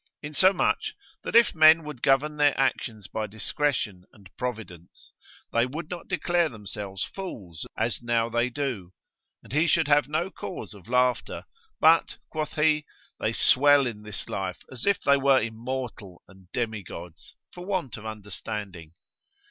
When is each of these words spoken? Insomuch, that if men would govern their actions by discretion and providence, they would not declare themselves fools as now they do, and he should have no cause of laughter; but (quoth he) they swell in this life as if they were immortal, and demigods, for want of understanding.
Insomuch, 0.23 0.95
that 1.21 1.35
if 1.35 1.53
men 1.53 1.83
would 1.83 2.01
govern 2.01 2.37
their 2.37 2.59
actions 2.59 3.05
by 3.07 3.27
discretion 3.27 4.03
and 4.11 4.35
providence, 4.35 5.13
they 5.53 5.67
would 5.67 5.91
not 5.91 6.07
declare 6.07 6.49
themselves 6.49 7.03
fools 7.03 7.67
as 7.77 8.01
now 8.01 8.27
they 8.27 8.49
do, 8.49 8.93
and 9.43 9.53
he 9.53 9.67
should 9.67 9.87
have 9.87 10.07
no 10.07 10.31
cause 10.31 10.73
of 10.73 10.87
laughter; 10.87 11.45
but 11.79 12.17
(quoth 12.31 12.55
he) 12.55 12.83
they 13.19 13.31
swell 13.31 13.85
in 13.85 14.01
this 14.01 14.27
life 14.27 14.63
as 14.71 14.87
if 14.87 14.99
they 15.01 15.17
were 15.17 15.39
immortal, 15.39 16.23
and 16.27 16.51
demigods, 16.51 17.35
for 17.53 17.63
want 17.63 17.95
of 17.95 18.03
understanding. 18.03 18.95